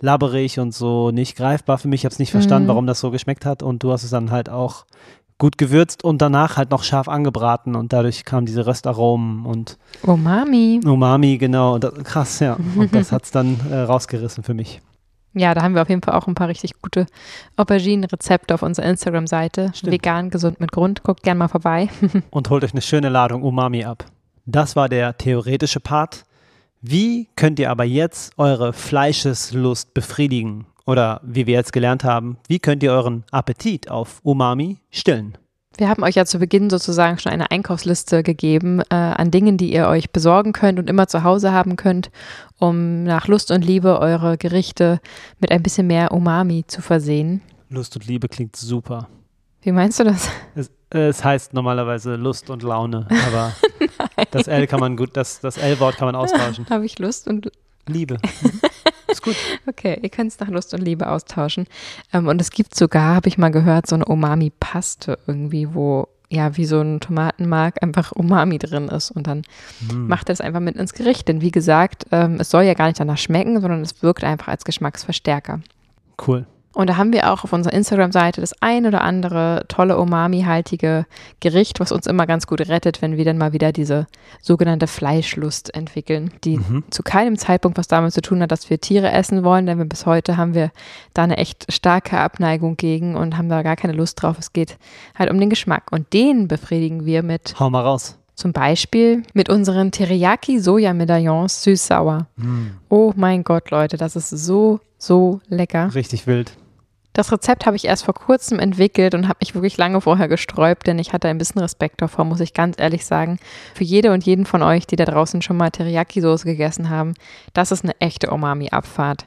labberig 0.00 0.58
und 0.58 0.74
so 0.74 1.10
nicht 1.10 1.36
greifbar 1.36 1.78
für 1.78 1.88
mich. 1.88 2.00
Ich 2.00 2.04
habe 2.04 2.12
es 2.12 2.18
nicht 2.18 2.30
verstanden, 2.30 2.64
mhm. 2.64 2.70
warum 2.70 2.86
das 2.86 3.00
so 3.00 3.10
geschmeckt 3.10 3.46
hat. 3.46 3.62
Und 3.62 3.82
du 3.82 3.90
hast 3.90 4.04
es 4.04 4.10
dann 4.10 4.30
halt 4.30 4.50
auch 4.50 4.84
gut 5.38 5.56
gewürzt 5.58 6.04
und 6.04 6.20
danach 6.20 6.56
halt 6.56 6.70
noch 6.70 6.84
scharf 6.84 7.08
angebraten 7.08 7.74
und 7.74 7.92
dadurch 7.92 8.24
kamen 8.24 8.46
diese 8.46 8.66
Röstaromen 8.66 9.46
und 9.46 9.78
Umami. 10.02 10.80
Umami, 10.84 11.38
genau. 11.38 11.78
Das, 11.78 11.94
krass, 12.04 12.38
ja. 12.40 12.58
Und 12.76 12.94
das 12.94 13.10
hat 13.10 13.24
es 13.24 13.30
dann 13.30 13.58
äh, 13.70 13.78
rausgerissen 13.78 14.44
für 14.44 14.54
mich. 14.54 14.80
Ja, 15.34 15.54
da 15.54 15.62
haben 15.62 15.74
wir 15.74 15.82
auf 15.82 15.88
jeden 15.88 16.02
Fall 16.02 16.14
auch 16.14 16.26
ein 16.26 16.34
paar 16.34 16.48
richtig 16.48 16.80
gute 16.82 17.06
Auberginen-Rezepte 17.56 18.54
auf 18.54 18.62
unserer 18.62 18.86
Instagram-Seite. 18.86 19.72
Vegan, 19.82 20.30
gesund 20.30 20.60
mit 20.60 20.72
Grund. 20.72 21.02
Guckt 21.02 21.22
gerne 21.22 21.38
mal 21.38 21.48
vorbei. 21.48 21.88
und 22.30 22.50
holt 22.50 22.64
euch 22.64 22.72
eine 22.72 22.82
schöne 22.82 23.08
Ladung 23.08 23.42
Umami 23.42 23.84
ab. 23.84 24.04
Das 24.44 24.76
war 24.76 24.88
der 24.88 25.16
theoretische 25.16 25.80
Part. 25.80 26.24
Wie 26.80 27.28
könnt 27.36 27.58
ihr 27.58 27.70
aber 27.70 27.84
jetzt 27.84 28.32
eure 28.38 28.72
Fleischeslust 28.72 29.94
befriedigen? 29.94 30.66
Oder 30.84 31.20
wie 31.22 31.46
wir 31.46 31.54
jetzt 31.54 31.72
gelernt 31.72 32.02
haben, 32.02 32.38
wie 32.48 32.58
könnt 32.58 32.82
ihr 32.82 32.92
euren 32.92 33.24
Appetit 33.30 33.90
auf 33.90 34.20
Umami 34.24 34.78
stillen? 34.90 35.38
Wir 35.76 35.88
haben 35.88 36.02
euch 36.02 36.16
ja 36.16 36.26
zu 36.26 36.38
Beginn 36.38 36.68
sozusagen 36.68 37.18
schon 37.18 37.32
eine 37.32 37.50
Einkaufsliste 37.50 38.22
gegeben 38.22 38.80
äh, 38.90 38.94
an 38.94 39.30
Dingen, 39.30 39.56
die 39.56 39.72
ihr 39.72 39.88
euch 39.88 40.10
besorgen 40.10 40.52
könnt 40.52 40.78
und 40.78 40.90
immer 40.90 41.06
zu 41.06 41.24
Hause 41.24 41.52
haben 41.52 41.76
könnt, 41.76 42.10
um 42.58 43.04
nach 43.04 43.26
Lust 43.26 43.50
und 43.50 43.64
Liebe 43.64 43.98
eure 43.98 44.36
Gerichte 44.36 45.00
mit 45.40 45.50
ein 45.50 45.62
bisschen 45.62 45.86
mehr 45.86 46.12
Umami 46.12 46.64
zu 46.66 46.82
versehen. 46.82 47.40
Lust 47.70 47.96
und 47.96 48.06
Liebe 48.06 48.28
klingt 48.28 48.54
super. 48.56 49.08
Wie 49.62 49.72
meinst 49.72 49.98
du 50.00 50.04
das? 50.04 50.28
Es, 50.54 50.70
äh, 50.92 51.08
es 51.08 51.24
heißt 51.24 51.54
normalerweise 51.54 52.16
Lust 52.16 52.50
und 52.50 52.62
Laune, 52.62 53.06
aber 53.26 53.52
das 54.30 54.48
L 54.48 54.66
kann 54.66 54.80
man 54.80 54.96
gut, 54.96 55.16
das, 55.16 55.40
das 55.40 55.56
L-Wort 55.56 55.96
kann 55.96 56.06
man 56.06 56.16
austauschen. 56.16 56.66
Habe 56.68 56.84
ich 56.84 56.98
Lust 56.98 57.28
und 57.28 57.50
Liebe. 57.86 58.18
Ist 59.12 59.22
gut. 59.22 59.36
Okay, 59.66 59.98
ihr 60.02 60.08
könnt 60.08 60.32
es 60.32 60.40
nach 60.40 60.48
Lust 60.48 60.74
und 60.74 60.80
Liebe 60.82 61.08
austauschen. 61.08 61.66
Ähm, 62.12 62.26
und 62.28 62.40
es 62.40 62.50
gibt 62.50 62.74
sogar, 62.74 63.14
habe 63.14 63.28
ich 63.28 63.38
mal 63.38 63.50
gehört, 63.50 63.86
so 63.86 63.94
eine 63.94 64.04
Umami-Paste 64.06 65.18
irgendwie, 65.26 65.74
wo 65.74 66.08
ja 66.30 66.56
wie 66.56 66.64
so 66.64 66.80
ein 66.80 66.98
Tomatenmark 67.00 67.82
einfach 67.82 68.12
Umami 68.12 68.58
drin 68.58 68.88
ist. 68.88 69.10
Und 69.10 69.26
dann 69.26 69.42
Hm. 69.88 70.08
macht 70.08 70.28
er 70.28 70.32
das 70.32 70.40
einfach 70.40 70.60
mit 70.60 70.76
ins 70.76 70.94
Gericht. 70.94 71.28
Denn 71.28 71.40
wie 71.42 71.50
gesagt, 71.50 72.06
ähm, 72.10 72.36
es 72.40 72.50
soll 72.50 72.62
ja 72.64 72.74
gar 72.74 72.86
nicht 72.86 72.98
danach 72.98 73.18
schmecken, 73.18 73.60
sondern 73.60 73.82
es 73.82 74.02
wirkt 74.02 74.24
einfach 74.24 74.48
als 74.48 74.64
Geschmacksverstärker. 74.64 75.60
Cool. 76.26 76.46
Und 76.74 76.88
da 76.88 76.96
haben 76.96 77.12
wir 77.12 77.30
auch 77.32 77.44
auf 77.44 77.52
unserer 77.52 77.74
Instagram-Seite 77.74 78.40
das 78.40 78.54
ein 78.62 78.86
oder 78.86 79.02
andere 79.02 79.64
tolle 79.68 79.98
Umami-haltige 79.98 81.04
Gericht, 81.40 81.80
was 81.80 81.92
uns 81.92 82.06
immer 82.06 82.26
ganz 82.26 82.46
gut 82.46 82.60
rettet, 82.68 83.02
wenn 83.02 83.16
wir 83.18 83.24
dann 83.26 83.36
mal 83.36 83.52
wieder 83.52 83.72
diese 83.72 84.06
sogenannte 84.40 84.86
Fleischlust 84.86 85.74
entwickeln, 85.74 86.30
die 86.44 86.56
Mhm. 86.58 86.84
zu 86.90 87.02
keinem 87.02 87.36
Zeitpunkt 87.36 87.76
was 87.76 87.88
damit 87.88 88.12
zu 88.14 88.22
tun 88.22 88.40
hat, 88.40 88.52
dass 88.52 88.70
wir 88.70 88.80
Tiere 88.80 89.12
essen 89.12 89.44
wollen, 89.44 89.66
denn 89.66 89.86
bis 89.88 90.06
heute 90.06 90.36
haben 90.38 90.54
wir 90.54 90.70
da 91.12 91.24
eine 91.24 91.36
echt 91.36 91.70
starke 91.70 92.18
Abneigung 92.18 92.76
gegen 92.78 93.16
und 93.16 93.36
haben 93.36 93.48
da 93.50 93.62
gar 93.62 93.76
keine 93.76 93.92
Lust 93.92 94.22
drauf. 94.22 94.36
Es 94.38 94.52
geht 94.54 94.78
halt 95.18 95.30
um 95.30 95.38
den 95.38 95.50
Geschmack 95.50 95.92
und 95.92 96.12
den 96.14 96.48
befriedigen 96.48 97.04
wir 97.04 97.22
mit 97.22 97.54
Hau 97.60 97.68
mal 97.68 97.82
raus. 97.82 98.18
zum 98.34 98.52
Beispiel 98.54 99.24
mit 99.34 99.50
unseren 99.50 99.90
Teriyaki-Soja-Medaillons 99.92 101.62
süß-sauer. 101.64 102.26
Hm. 102.38 102.70
Oh 102.88 103.12
mein 103.16 103.44
Gott, 103.44 103.70
Leute, 103.70 103.96
das 103.96 104.16
ist 104.16 104.30
so, 104.30 104.80
so 104.98 105.40
lecker. 105.48 105.94
Richtig 105.94 106.26
wild. 106.26 106.52
Das 107.12 107.30
Rezept 107.30 107.66
habe 107.66 107.76
ich 107.76 107.84
erst 107.84 108.04
vor 108.04 108.14
kurzem 108.14 108.58
entwickelt 108.58 109.14
und 109.14 109.28
habe 109.28 109.38
mich 109.40 109.54
wirklich 109.54 109.76
lange 109.76 110.00
vorher 110.00 110.28
gesträubt, 110.28 110.86
denn 110.86 110.98
ich 110.98 111.12
hatte 111.12 111.28
ein 111.28 111.38
bisschen 111.38 111.60
Respekt 111.60 112.00
davor, 112.00 112.24
muss 112.24 112.40
ich 112.40 112.54
ganz 112.54 112.78
ehrlich 112.78 113.04
sagen. 113.04 113.38
Für 113.74 113.84
jede 113.84 114.12
und 114.12 114.24
jeden 114.24 114.46
von 114.46 114.62
euch, 114.62 114.86
die 114.86 114.96
da 114.96 115.04
draußen 115.04 115.42
schon 115.42 115.58
mal 115.58 115.70
Teriyaki-Soße 115.70 116.44
gegessen 116.44 116.88
haben, 116.88 117.14
das 117.52 117.70
ist 117.70 117.84
eine 117.84 117.98
echte 118.00 118.30
Umami-Abfahrt. 118.30 119.26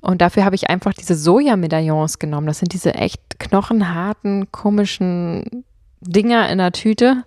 Und 0.00 0.20
dafür 0.20 0.44
habe 0.44 0.56
ich 0.56 0.68
einfach 0.68 0.92
diese 0.92 1.14
Soja-Medaillons 1.14 2.18
genommen. 2.18 2.46
Das 2.46 2.58
sind 2.58 2.72
diese 2.72 2.94
echt 2.94 3.38
knochenharten, 3.38 4.50
komischen 4.52 5.64
Dinger 6.00 6.48
in 6.48 6.58
der 6.58 6.72
Tüte, 6.72 7.24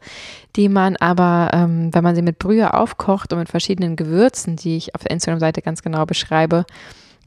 die 0.56 0.70
man 0.70 0.96
aber, 0.98 1.50
ähm, 1.54 1.94
wenn 1.94 2.04
man 2.04 2.16
sie 2.16 2.22
mit 2.22 2.40
Brühe 2.40 2.74
aufkocht 2.74 3.34
und 3.34 3.40
mit 3.40 3.50
verschiedenen 3.50 3.96
Gewürzen, 3.96 4.56
die 4.56 4.78
ich 4.78 4.96
auf 4.96 5.02
der 5.02 5.12
Instagram-Seite 5.12 5.62
ganz 5.62 5.82
genau 5.82 6.06
beschreibe, 6.06 6.66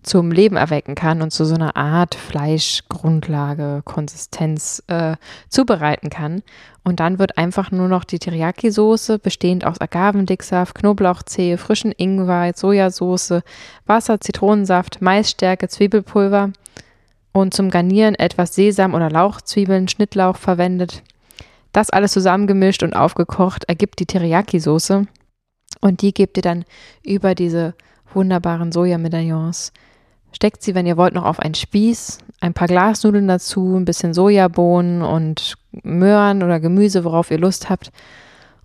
zum 0.03 0.31
Leben 0.31 0.57
erwecken 0.57 0.95
kann 0.95 1.23
und 1.23 1.31
zu 1.31 1.45
so 1.45 1.55
einer 1.55 1.77
Art 1.77 2.15
Fleischgrundlage, 2.15 3.83
Konsistenz 3.85 4.83
äh, 4.89 5.17
zubereiten 5.49 6.11
kann. 6.11 6.43
Und 6.85 6.99
dann 6.99 7.19
wird 7.19 7.39
einfach 7.39 7.71
nur 7.71 7.89
noch 7.89 8.05
die 8.05 8.19
Teriyaki-Soße, 8.19 9.19
bestehend 9.19 9.65
aus 9.65 9.81
Agavendicksaft, 9.81 10.75
Knoblauchzehe, 10.75 11.57
frischen 11.57 11.93
Ingwer, 11.97 12.53
Sojasauce, 12.55 13.43
Wasser, 13.87 14.21
Zitronensaft, 14.21 15.01
Maisstärke, 15.01 15.69
Zwiebelpulver 15.69 16.51
und 17.33 17.55
zum 17.55 17.71
Garnieren 17.71 18.15
etwas 18.17 18.55
Sesam 18.55 18.95
oder 18.95 19.11
Lauchzwiebeln, 19.11 19.89
Schnittlauch 19.89 20.37
verwendet. 20.37 21.03
Das 21.73 21.91
alles 21.91 22.13
zusammengemischt 22.13 22.83
und 22.83 22.95
aufgekocht 22.95 23.65
ergibt 23.65 24.01
die 24.01 24.07
Teriyaki-Soße. 24.07 25.07
Und 25.81 26.03
die 26.03 26.13
gebt 26.13 26.37
ihr 26.37 26.43
dann 26.43 26.65
über 27.03 27.35
diese 27.35 27.75
wunderbaren 28.13 28.73
Sojamedaillons. 28.73 29.73
Steckt 30.33 30.63
sie, 30.63 30.75
wenn 30.75 30.87
ihr 30.87 30.97
wollt, 30.97 31.15
noch 31.15 31.25
auf 31.25 31.39
einen 31.39 31.55
Spieß, 31.55 32.19
ein 32.41 32.55
paar 32.55 32.69
Glasnudeln 32.69 33.29
dazu, 33.29 33.77
ein 33.77 33.85
bisschen 33.85 34.15
Sojabohnen 34.15 35.03
und 35.03 35.55
Möhren 35.83 36.43
oder 36.43 36.59
Gemüse, 36.61 37.05
worauf 37.05 37.31
ihr 37.31 37.39
Lust 37.39 37.71
habt. 37.71 37.93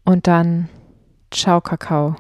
Und 0.03 0.27
dann 0.27 0.69
Ciao 1.31 1.62
Kakao. 1.62 2.15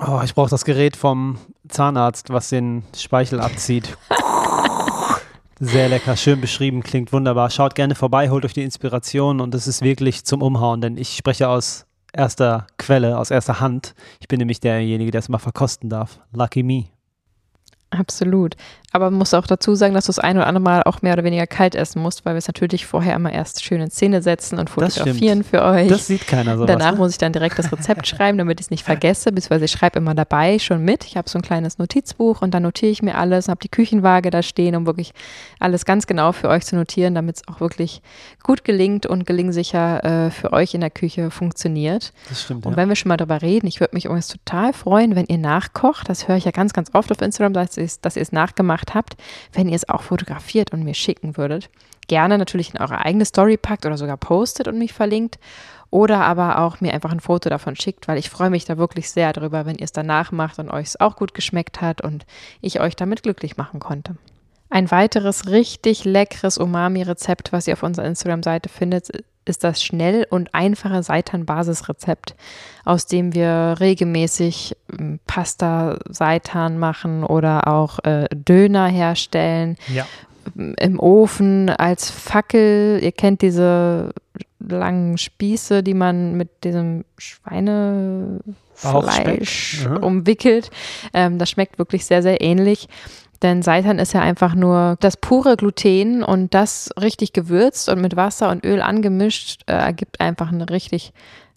Oh, 0.00 0.20
ich 0.24 0.34
brauche 0.34 0.50
das 0.50 0.64
Gerät 0.64 0.96
vom 0.96 1.38
Zahnarzt, 1.68 2.30
was 2.30 2.48
den 2.48 2.82
Speichel 2.96 3.40
abzieht. 3.40 3.96
Sehr 5.60 5.88
lecker, 5.88 6.16
schön 6.16 6.40
beschrieben, 6.40 6.82
klingt 6.82 7.12
wunderbar. 7.12 7.48
Schaut 7.48 7.76
gerne 7.76 7.94
vorbei, 7.94 8.28
holt 8.28 8.44
euch 8.44 8.54
die 8.54 8.64
Inspiration 8.64 9.40
und 9.40 9.54
es 9.54 9.68
ist 9.68 9.82
wirklich 9.82 10.24
zum 10.24 10.42
Umhauen, 10.42 10.80
denn 10.80 10.96
ich 10.96 11.16
spreche 11.16 11.48
aus 11.48 11.86
erster 12.12 12.66
Quelle, 12.76 13.18
aus 13.18 13.30
erster 13.30 13.60
Hand. 13.60 13.94
Ich 14.20 14.26
bin 14.26 14.40
nämlich 14.40 14.58
derjenige, 14.58 15.12
der 15.12 15.20
es 15.20 15.28
mal 15.28 15.38
verkosten 15.38 15.88
darf. 15.88 16.18
Lucky 16.32 16.64
me. 16.64 16.93
Absolut. 17.98 18.56
Aber 18.94 19.10
man 19.10 19.18
muss 19.18 19.34
auch 19.34 19.48
dazu 19.48 19.74
sagen, 19.74 19.92
dass 19.92 20.04
du 20.04 20.10
das 20.10 20.20
ein 20.20 20.36
oder 20.36 20.46
andere 20.46 20.62
Mal 20.62 20.82
auch 20.84 21.02
mehr 21.02 21.14
oder 21.14 21.24
weniger 21.24 21.48
kalt 21.48 21.74
essen 21.74 22.00
musst, 22.00 22.24
weil 22.24 22.34
wir 22.34 22.38
es 22.38 22.46
natürlich 22.46 22.86
vorher 22.86 23.16
immer 23.16 23.32
erst 23.32 23.64
schön 23.64 23.80
in 23.80 23.90
Szene 23.90 24.22
setzen 24.22 24.56
und 24.60 24.70
fotografieren 24.70 25.42
für 25.42 25.62
euch. 25.64 25.88
Das 25.88 26.06
sieht 26.06 26.28
keiner 26.28 26.56
so. 26.56 26.64
Danach 26.64 26.92
ne? 26.92 26.98
muss 26.98 27.10
ich 27.10 27.18
dann 27.18 27.32
direkt 27.32 27.58
das 27.58 27.72
Rezept 27.72 28.06
schreiben, 28.06 28.38
damit 28.38 28.60
ich 28.60 28.66
es 28.66 28.70
nicht 28.70 28.84
vergesse, 28.84 29.32
beziehungsweise 29.32 29.64
ich 29.64 29.72
schreibe 29.72 29.98
immer 29.98 30.14
dabei 30.14 30.60
schon 30.60 30.84
mit. 30.84 31.04
Ich 31.06 31.16
habe 31.16 31.28
so 31.28 31.36
ein 31.40 31.42
kleines 31.42 31.78
Notizbuch 31.78 32.40
und 32.40 32.54
dann 32.54 32.62
notiere 32.62 32.92
ich 32.92 33.02
mir 33.02 33.18
alles, 33.18 33.48
habe 33.48 33.58
die 33.60 33.68
Küchenwaage 33.68 34.30
da 34.30 34.42
stehen, 34.44 34.76
um 34.76 34.86
wirklich 34.86 35.12
alles 35.58 35.84
ganz 35.84 36.06
genau 36.06 36.30
für 36.30 36.48
euch 36.48 36.64
zu 36.64 36.76
notieren, 36.76 37.16
damit 37.16 37.38
es 37.38 37.48
auch 37.48 37.58
wirklich 37.58 38.00
gut 38.44 38.62
gelingt 38.62 39.06
und 39.06 39.26
gelingsicher 39.26 40.26
äh, 40.26 40.30
für 40.30 40.52
euch 40.52 40.72
in 40.72 40.80
der 40.80 40.90
Küche 40.90 41.32
funktioniert. 41.32 42.12
Das 42.28 42.42
stimmt. 42.42 42.64
Und 42.64 42.74
Ja. 42.74 42.76
wenn 42.76 42.88
wir 42.88 42.94
schon 42.94 43.08
mal 43.08 43.16
darüber 43.16 43.42
reden, 43.42 43.66
ich 43.66 43.80
würde 43.80 43.96
mich 43.96 44.04
übrigens 44.04 44.28
total 44.28 44.72
freuen, 44.72 45.16
wenn 45.16 45.26
ihr 45.26 45.38
nachkocht. 45.38 46.08
Das 46.08 46.28
höre 46.28 46.36
ich 46.36 46.44
ja 46.44 46.52
ganz, 46.52 46.72
ganz 46.72 46.90
oft 46.92 47.10
auf 47.10 47.20
Instagram, 47.20 47.54
dass 47.54 47.76
ihr 47.76 47.82
es- 47.82 48.00
dass 48.00 48.16
nachgemacht 48.84 48.94
habt, 48.94 49.16
wenn 49.52 49.68
ihr 49.68 49.76
es 49.76 49.88
auch 49.88 50.02
fotografiert 50.02 50.72
und 50.72 50.84
mir 50.84 50.94
schicken 50.94 51.36
würdet. 51.36 51.70
Gerne 52.06 52.36
natürlich 52.36 52.74
in 52.74 52.80
eure 52.80 53.04
eigene 53.04 53.24
Story 53.24 53.56
packt 53.56 53.86
oder 53.86 53.96
sogar 53.96 54.16
postet 54.16 54.68
und 54.68 54.78
mich 54.78 54.92
verlinkt. 54.92 55.38
Oder 55.90 56.24
aber 56.24 56.58
auch 56.58 56.80
mir 56.80 56.92
einfach 56.92 57.12
ein 57.12 57.20
Foto 57.20 57.48
davon 57.48 57.76
schickt, 57.76 58.08
weil 58.08 58.18
ich 58.18 58.28
freue 58.28 58.50
mich 58.50 58.64
da 58.64 58.76
wirklich 58.76 59.10
sehr 59.10 59.32
drüber, 59.32 59.64
wenn 59.64 59.76
ihr 59.76 59.84
es 59.84 59.92
danach 59.92 60.32
macht 60.32 60.58
und 60.58 60.68
euch 60.68 60.86
es 60.86 61.00
auch 61.00 61.14
gut 61.14 61.34
geschmeckt 61.34 61.80
hat 61.80 62.00
und 62.00 62.26
ich 62.60 62.80
euch 62.80 62.96
damit 62.96 63.22
glücklich 63.22 63.56
machen 63.56 63.78
konnte. 63.78 64.16
Ein 64.70 64.90
weiteres 64.90 65.46
richtig 65.46 66.04
leckeres 66.04 66.58
Umami-Rezept, 66.58 67.52
was 67.52 67.68
ihr 67.68 67.74
auf 67.74 67.84
unserer 67.84 68.06
Instagram-Seite 68.06 68.68
findet, 68.68 69.24
ist 69.44 69.64
das 69.64 69.82
schnell 69.82 70.26
und 70.30 70.54
einfache 70.54 71.02
Seitan-Basisrezept, 71.02 72.34
aus 72.84 73.06
dem 73.06 73.34
wir 73.34 73.76
regelmäßig 73.80 74.76
ähm, 74.98 75.18
Pasta 75.26 75.98
Seitan 76.08 76.78
machen 76.78 77.24
oder 77.24 77.68
auch 77.68 77.98
äh, 78.04 78.26
Döner 78.34 78.86
herstellen 78.86 79.76
ja. 79.92 80.06
im 80.54 80.98
Ofen 80.98 81.68
als 81.70 82.10
Fackel. 82.10 83.00
Ihr 83.02 83.12
kennt 83.12 83.42
diese 83.42 84.12
langen 84.60 85.18
Spieße, 85.18 85.82
die 85.82 85.94
man 85.94 86.36
mit 86.36 86.64
diesem 86.64 87.04
Schweinefleisch 87.18 89.86
umwickelt. 90.00 90.70
Ähm, 91.12 91.38
das 91.38 91.50
schmeckt 91.50 91.78
wirklich 91.78 92.06
sehr, 92.06 92.22
sehr 92.22 92.40
ähnlich. 92.40 92.88
Denn 93.42 93.62
Seitan 93.62 93.98
ist 93.98 94.14
ja 94.14 94.20
einfach 94.20 94.54
nur 94.54 94.96
das 95.00 95.16
pure 95.16 95.56
Gluten 95.56 96.22
und 96.22 96.54
das 96.54 96.90
richtig 97.00 97.32
gewürzt 97.32 97.88
und 97.88 98.00
mit 98.00 98.16
Wasser 98.16 98.50
und 98.50 98.64
Öl 98.64 98.80
angemischt, 98.80 99.62
äh, 99.66 99.72
ergibt 99.72 100.20
einfach 100.20 100.50
eine 100.52 100.70
richtig, 100.70 101.12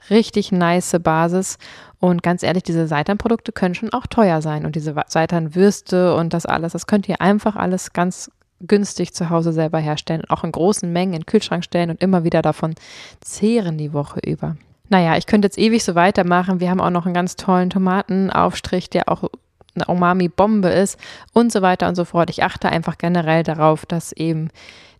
richtig 0.10 0.52
nice 0.52 0.98
Basis. 1.02 1.58
Und 2.00 2.24
ganz 2.24 2.44
ehrlich, 2.44 2.64
diese 2.64 2.88
Seitan-Produkte 2.88 3.52
können 3.52 3.76
schon 3.76 3.94
auch 3.94 4.08
teuer 4.08 4.42
sein. 4.42 4.66
Und 4.66 4.76
diese 4.76 4.96
Seitan-Würste 5.08 6.16
und 6.16 6.34
das 6.34 6.46
alles, 6.46 6.74
das 6.74 6.88
könnt 6.88 7.08
ihr 7.10 7.22
einfach 7.22 7.56
alles 7.56 7.94
ganz 7.94 8.32
günstig 8.60 9.14
zu 9.14 9.30
Hause 9.30 9.54
selber 9.54 9.80
herstellen, 9.80 10.24
auch 10.30 10.44
in 10.44 10.52
großen 10.52 10.92
Mengen 10.92 11.14
in 11.14 11.20
den 11.22 11.26
Kühlschrank 11.26 11.64
stellen 11.64 11.92
und 11.92 12.02
immer 12.02 12.24
wieder 12.24 12.42
davon 12.42 12.74
zehren 13.22 13.78
die 13.78 13.94
Woche 13.94 14.20
über. 14.26 14.56
Naja, 14.90 15.18
ich 15.18 15.26
könnte 15.26 15.46
jetzt 15.46 15.58
ewig 15.58 15.84
so 15.84 15.96
weitermachen. 15.96 16.60
Wir 16.60 16.70
haben 16.70 16.82
auch 16.82 16.90
noch 16.90 17.06
einen 17.06 17.14
ganz 17.14 17.36
tollen 17.36 17.70
Tomatenaufstrich, 17.70 18.90
der 18.90 19.10
auch 19.10 19.26
eine 19.78 19.86
Umami-Bombe 19.86 20.70
ist 20.70 21.00
und 21.34 21.52
so 21.52 21.62
weiter 21.62 21.88
und 21.88 21.96
so 21.96 22.06
fort. 22.06 22.30
Ich 22.30 22.44
achte 22.44 22.70
einfach 22.70 22.98
generell 22.98 23.44
darauf, 23.44 23.86
dass 23.86 24.12
eben 24.12 24.50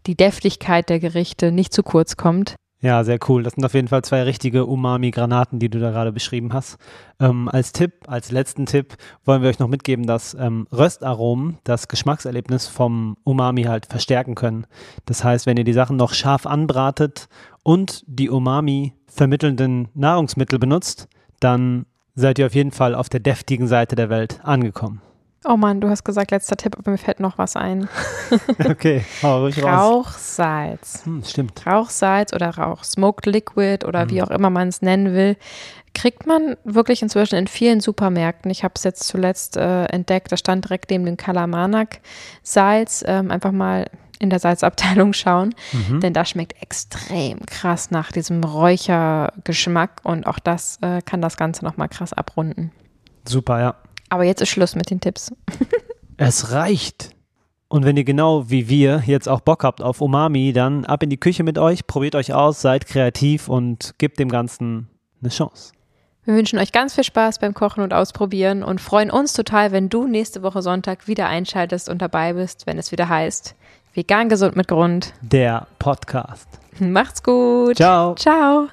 die 0.06 0.16
Deftigkeit 0.16 0.90
der 0.90 1.00
Gerichte 1.00 1.52
nicht 1.52 1.74
zu 1.74 1.84
kurz 1.84 2.18
kommt. 2.18 2.56
Ja, 2.80 3.04
sehr 3.04 3.18
cool. 3.28 3.42
Das 3.42 3.54
sind 3.54 3.66
auf 3.66 3.74
jeden 3.74 3.88
Fall 3.88 4.04
zwei 4.04 4.22
richtige 4.22 4.68
Umami-Granaten, 4.68 5.58
die 5.58 5.70
du 5.70 5.80
da 5.80 5.90
gerade 5.90 6.12
beschrieben 6.12 6.54
hast. 6.54 6.78
Ähm, 7.20 7.50
als 7.50 7.72
Tipp, 7.72 7.94
als 8.06 8.32
letzten 8.32 8.68
Tipp, 8.68 8.98
wollen 9.26 9.42
wir 9.42 9.50
euch 9.50 9.58
noch 9.58 9.68
mitgeben, 9.68 10.06
dass 10.06 10.36
ähm, 10.36 10.68
Röstaromen 10.72 11.58
das 11.64 11.88
Geschmackserlebnis 11.88 12.68
vom 12.68 13.18
Umami 13.24 13.64
halt 13.64 13.88
verstärken 13.88 14.36
können. 14.36 14.68
Das 15.06 15.24
heißt, 15.24 15.48
wenn 15.48 15.58
ihr 15.58 15.64
die 15.64 15.74
Sachen 15.74 15.98
noch 15.98 16.14
scharf 16.14 16.46
anbratet 16.46 17.30
und 17.64 18.04
die 18.06 18.30
Umami 18.30 18.94
vermittelnden 19.08 19.88
Nahrungsmittel 19.96 20.60
benutzt, 20.60 21.08
dann 21.40 21.88
seid 22.18 22.40
ihr 22.40 22.46
auf 22.48 22.56
jeden 22.56 22.72
Fall 22.72 22.94
auf 22.96 23.08
der 23.10 23.20
deftigen 23.22 23.68
Seite 23.68 23.96
der 23.96 24.10
Welt 24.10 24.40
angekommen. 24.44 25.02
Oh 25.46 25.56
Mann, 25.56 25.80
du 25.80 25.88
hast 25.88 26.04
gesagt, 26.04 26.32
letzter 26.32 26.58
Tipp, 26.58 26.76
aber 26.78 26.92
mir 26.92 26.98
fällt 26.98 27.20
noch 27.22 27.38
was 27.38 27.56
ein. 27.56 27.88
Okay, 28.70 29.06
hau 29.24 29.44
ruhig 29.44 29.64
raus. 29.64 30.08
Rauchsalz. 30.08 31.06
Hm, 31.06 31.24
stimmt. 31.24 31.66
Rauchsalz 31.66 32.34
oder 32.34 32.50
Rauch 32.50 32.84
Smoked 32.84 33.26
Liquid 33.28 33.86
oder 33.86 34.10
wie 34.10 34.16
Mhm. 34.16 34.24
auch 34.24 34.32
immer 34.32 34.50
man 34.50 34.68
es 34.68 34.82
nennen 34.82 35.14
will, 35.14 35.38
kriegt 35.94 36.26
man 36.28 36.58
wirklich 36.66 37.02
inzwischen 37.02 37.36
in 37.36 37.48
vielen 37.48 37.80
Supermärkten. 37.80 38.52
Ich 38.52 38.64
habe 38.64 38.74
es 38.76 38.84
jetzt 38.84 39.04
zuletzt 39.08 39.56
äh, 39.56 39.86
entdeckt, 39.86 40.32
das 40.32 40.40
stand 40.40 40.66
direkt 40.66 40.90
neben 40.92 41.06
dem 41.06 41.16
Kalamanak-Salz. 41.18 43.04
Ähm, 43.08 43.32
einfach 43.32 43.52
mal 43.52 43.86
in 44.20 44.30
der 44.30 44.40
Salzabteilung 44.40 45.14
schauen, 45.14 45.54
Mhm. 45.74 46.00
denn 46.02 46.14
das 46.14 46.30
schmeckt 46.30 46.62
extrem 46.62 47.46
krass 47.46 47.92
nach 47.92 48.12
diesem 48.12 48.44
Räuchergeschmack 48.44 50.02
und 50.04 50.26
auch 50.28 50.40
das 50.40 50.80
äh, 50.82 51.02
kann 51.02 51.22
das 51.22 51.38
Ganze 51.38 51.64
nochmal 51.66 51.90
krass 51.90 52.14
abrunden. 52.14 52.72
Super, 53.28 53.60
ja. 53.60 53.76
Aber 54.10 54.24
jetzt 54.24 54.42
ist 54.42 54.50
Schluss 54.50 54.76
mit 54.76 54.90
den 54.90 55.00
Tipps. 55.02 55.32
Es 56.20 56.52
reicht. 56.52 57.12
Und 57.68 57.86
wenn 57.86 57.96
ihr 57.96 58.04
genau 58.04 58.50
wie 58.50 58.68
wir 58.70 59.04
jetzt 59.06 59.30
auch 59.30 59.42
Bock 59.42 59.64
habt 59.64 59.84
auf 59.84 60.02
Umami, 60.02 60.52
dann 60.52 60.84
ab 60.84 61.04
in 61.04 61.12
die 61.12 61.20
Küche 61.20 61.44
mit 61.44 61.60
euch, 61.60 61.86
probiert 61.86 62.16
euch 62.16 62.34
aus, 62.34 62.60
seid 62.60 62.88
kreativ 62.88 63.48
und 63.50 63.94
gebt 64.00 64.18
dem 64.18 64.30
Ganzen 64.30 64.88
eine 65.22 65.30
Chance. 65.30 65.74
Wir 66.24 66.34
wünschen 66.34 66.58
euch 66.58 66.72
ganz 66.72 66.96
viel 66.96 67.04
Spaß 67.04 67.38
beim 67.38 67.54
Kochen 67.54 67.84
und 67.84 67.94
Ausprobieren 67.94 68.64
und 68.64 68.82
freuen 68.82 69.12
uns 69.12 69.34
total, 69.34 69.72
wenn 69.72 69.90
du 69.90 70.08
nächste 70.08 70.42
Woche 70.42 70.64
Sonntag 70.64 71.08
wieder 71.08 71.28
einschaltest 71.28 71.88
und 71.88 72.02
dabei 72.02 72.34
bist, 72.34 72.66
wenn 72.66 72.80
es 72.80 72.92
wieder 72.92 73.10
heißt 73.10 73.54
Vegan 73.98 74.30
gesund 74.30 74.56
mit 74.56 74.68
Grund. 74.68 75.12
Der 75.22 75.66
Podcast. 75.80 76.48
Macht's 76.80 77.24
gut. 77.24 77.78
Ciao. 77.78 78.14
Ciao. 78.14 78.68